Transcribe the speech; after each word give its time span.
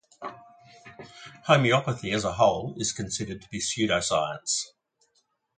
Homeopathy 1.45 2.11
as 2.11 2.23
a 2.23 2.33
whole 2.33 2.73
is 2.77 2.91
considered 2.91 3.39
to 3.43 3.49
be 3.51 3.59
pseudoscience. 3.59 4.69